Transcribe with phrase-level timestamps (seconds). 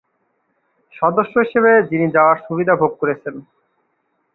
[0.93, 3.35] সদস্য হিসেবে যিনি হওয়ার সুবিধা ভোগ করছেন।